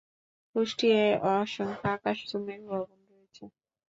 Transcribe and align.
কুষ্টিয়ায় 0.55 1.15
অসংখ্য 1.31 1.87
আকাশচুম্বী 1.95 2.55
ভবন 2.67 2.99
রয়েছে। 3.09 3.43